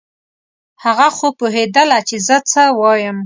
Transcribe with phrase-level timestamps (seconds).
[0.83, 3.17] هغه خو پوهېدله چې زه څه وایم.